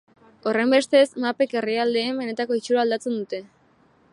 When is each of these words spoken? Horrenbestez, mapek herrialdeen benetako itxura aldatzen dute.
Horrenbestez, 0.51 1.03
mapek 1.25 1.53
herrialdeen 1.61 2.23
benetako 2.23 2.59
itxura 2.61 2.83
aldatzen 2.85 3.21
dute. 3.21 3.43